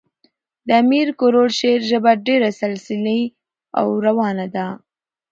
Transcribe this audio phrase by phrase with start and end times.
[0.67, 3.15] د امیر کروړ شعر ژبه ډېره سلیسه
[3.79, 4.67] او روانه ده.